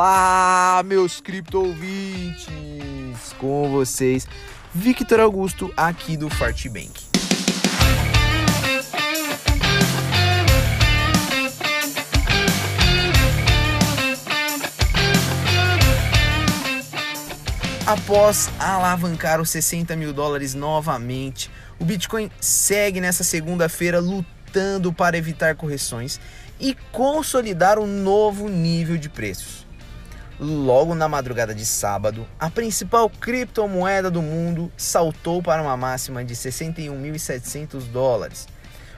[0.00, 2.46] Olá, meus cripto ouvintes!
[3.36, 4.28] Com vocês,
[4.72, 6.92] Victor Augusto, aqui do Fartbank.
[17.84, 25.56] Após alavancar os 60 mil dólares novamente, o Bitcoin segue nessa segunda-feira lutando para evitar
[25.56, 26.20] correções
[26.60, 29.66] e consolidar um novo nível de preços.
[30.40, 36.32] Logo na madrugada de sábado, a principal criptomoeda do mundo saltou para uma máxima de
[36.36, 38.46] 61.700 dólares.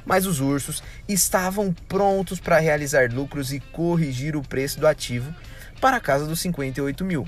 [0.05, 5.35] Mas os ursos estavam prontos para realizar lucros e corrigir o preço do ativo
[5.81, 7.27] para a casa dos 58 mil.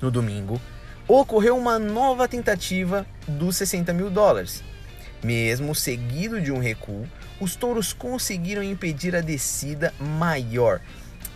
[0.00, 0.60] No domingo,
[1.08, 4.62] ocorreu uma nova tentativa dos 60 mil dólares.
[5.24, 7.04] Mesmo seguido de um recuo,
[7.40, 10.80] os touros conseguiram impedir a descida maior.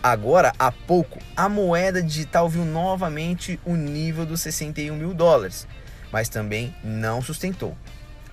[0.03, 5.65] Agora, há pouco, a moeda digital viu novamente o nível dos 61 mil dólares,
[6.11, 7.77] mas também não sustentou.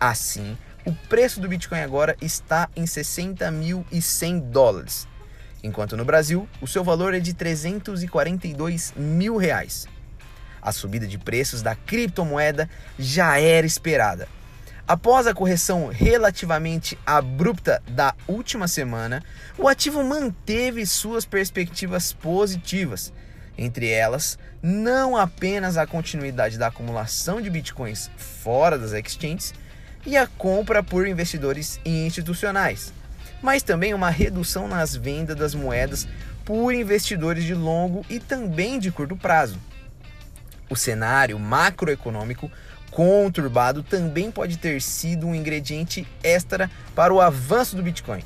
[0.01, 5.07] Assim, o preço do Bitcoin agora está em 60.100 dólares,
[5.63, 9.87] enquanto no Brasil o seu valor é de 342 mil reais.
[10.61, 12.69] A subida de preços da criptomoeda
[12.99, 14.27] já era esperada
[14.91, 19.23] Após a correção relativamente abrupta da última semana,
[19.57, 23.13] o ativo manteve suas perspectivas positivas.
[23.57, 29.55] Entre elas, não apenas a continuidade da acumulação de bitcoins fora das exchanges
[30.05, 32.93] e a compra por investidores institucionais,
[33.41, 36.09] mas também uma redução nas vendas das moedas
[36.45, 39.57] por investidores de longo e também de curto prazo.
[40.69, 42.51] O cenário macroeconômico
[42.91, 48.23] conturbado também pode ter sido um ingrediente extra para o avanço do Bitcoin.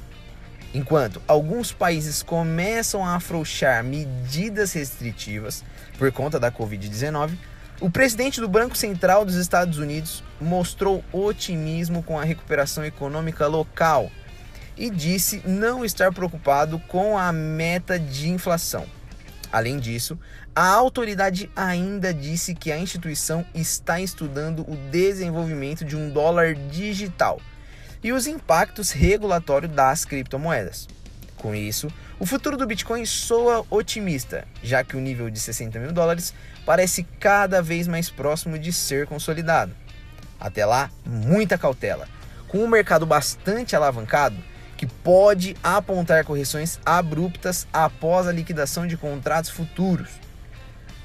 [0.75, 5.63] Enquanto alguns países começam a afrouxar medidas restritivas
[5.97, 7.33] por conta da Covid-19,
[7.81, 14.11] o presidente do Banco Central dos Estados Unidos mostrou otimismo com a recuperação econômica local
[14.77, 18.87] e disse não estar preocupado com a meta de inflação.
[19.55, 20.19] Além disso,
[20.53, 27.41] a autoridade ainda disse que a instituição está estudando o desenvolvimento de um dólar digital
[28.03, 30.89] e os impactos regulatórios das criptomoedas.
[31.37, 31.87] Com isso,
[32.19, 36.35] o futuro do Bitcoin soa otimista, já que o nível de 60 mil dólares
[36.67, 39.73] parece cada vez mais próximo de ser consolidado.
[40.41, 42.09] Até lá, muita cautela.
[42.49, 44.35] Com o mercado bastante alavancado,
[44.77, 50.11] que pode apontar correções abruptas após a liquidação de contratos futuros.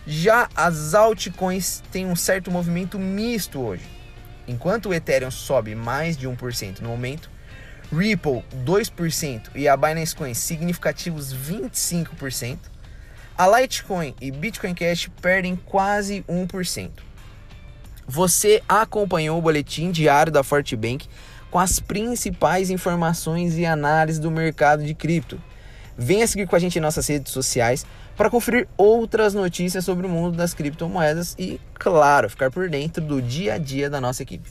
[0.06, 3.84] Já as altcoins têm um certo movimento misto hoje.
[4.48, 7.30] Enquanto o Ethereum sobe mais de 1% no momento,
[7.92, 12.58] Ripple 2% e a Binance Coin significativos 25%,
[13.38, 16.90] a Litecoin e Bitcoin Cash perdem quase 1%.
[18.08, 21.08] Você acompanhou o boletim diário da Fortbank
[21.52, 25.42] com as principais informações e análises do mercado de cripto.
[25.98, 30.10] Venha seguir com a gente em nossas redes sociais para conferir outras notícias sobre o
[30.10, 34.50] mundo das criptomoedas e, claro, ficar por dentro do dia a dia da nossa equipe.